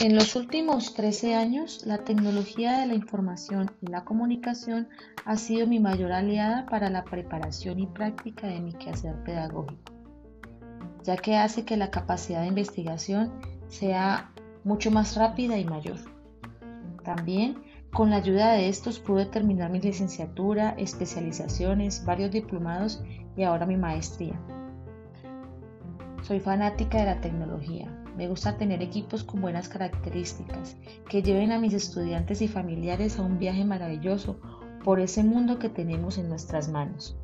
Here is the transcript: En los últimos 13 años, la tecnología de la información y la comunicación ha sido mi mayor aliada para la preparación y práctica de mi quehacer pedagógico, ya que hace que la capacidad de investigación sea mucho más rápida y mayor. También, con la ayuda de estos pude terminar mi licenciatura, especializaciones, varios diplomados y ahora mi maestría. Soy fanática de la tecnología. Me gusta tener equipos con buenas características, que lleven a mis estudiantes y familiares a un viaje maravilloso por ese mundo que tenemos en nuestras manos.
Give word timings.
En 0.00 0.14
los 0.16 0.34
últimos 0.36 0.94
13 0.94 1.34
años, 1.34 1.86
la 1.86 1.98
tecnología 1.98 2.78
de 2.78 2.86
la 2.86 2.94
información 2.94 3.70
y 3.80 3.86
la 3.86 4.04
comunicación 4.04 4.88
ha 5.24 5.36
sido 5.36 5.66
mi 5.66 5.78
mayor 5.78 6.12
aliada 6.12 6.66
para 6.66 6.90
la 6.90 7.04
preparación 7.04 7.78
y 7.78 7.86
práctica 7.86 8.48
de 8.48 8.60
mi 8.60 8.72
quehacer 8.72 9.14
pedagógico, 9.24 9.92
ya 11.04 11.16
que 11.16 11.36
hace 11.36 11.64
que 11.64 11.76
la 11.76 11.90
capacidad 11.90 12.40
de 12.40 12.48
investigación 12.48 13.32
sea 13.68 14.32
mucho 14.64 14.90
más 14.90 15.16
rápida 15.16 15.56
y 15.58 15.64
mayor. 15.64 15.98
También, 17.04 17.62
con 17.92 18.10
la 18.10 18.16
ayuda 18.16 18.52
de 18.52 18.68
estos 18.68 18.98
pude 18.98 19.26
terminar 19.26 19.70
mi 19.70 19.80
licenciatura, 19.80 20.74
especializaciones, 20.76 22.04
varios 22.04 22.32
diplomados 22.32 23.02
y 23.36 23.44
ahora 23.44 23.66
mi 23.66 23.76
maestría. 23.76 24.40
Soy 26.26 26.40
fanática 26.40 26.96
de 26.96 27.04
la 27.04 27.20
tecnología. 27.20 27.86
Me 28.16 28.28
gusta 28.28 28.56
tener 28.56 28.80
equipos 28.80 29.24
con 29.24 29.42
buenas 29.42 29.68
características, 29.68 30.74
que 31.06 31.22
lleven 31.22 31.52
a 31.52 31.58
mis 31.58 31.74
estudiantes 31.74 32.40
y 32.40 32.48
familiares 32.48 33.18
a 33.18 33.22
un 33.22 33.38
viaje 33.38 33.66
maravilloso 33.66 34.40
por 34.84 35.00
ese 35.00 35.22
mundo 35.22 35.58
que 35.58 35.68
tenemos 35.68 36.16
en 36.16 36.30
nuestras 36.30 36.70
manos. 36.70 37.14